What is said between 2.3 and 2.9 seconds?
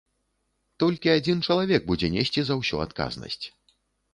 за ўсё